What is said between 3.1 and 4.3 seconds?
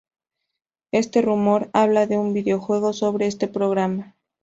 este programa.